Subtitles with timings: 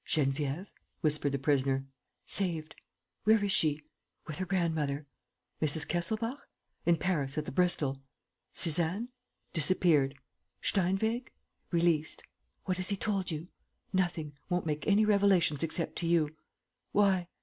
[0.03, 0.65] "Geneviève?"
[1.01, 1.85] whispered the prisoner.
[2.25, 2.73] "Saved...."
[3.25, 3.83] "Where is she?"
[4.25, 5.05] "With her grandmother."
[5.61, 5.87] "Mrs.
[5.87, 6.41] Kesselbach?"
[6.87, 8.01] "In Paris, at the Bristol."
[8.51, 9.09] "Suzanne?"
[9.53, 10.15] "Disappeared."
[10.59, 11.31] "Steinweg?"
[11.69, 12.23] "Released."
[12.65, 13.49] "What has he told you?"
[13.93, 14.33] "Nothing.
[14.49, 16.35] Won't make any revelations except to you."
[16.93, 17.27] "Why?"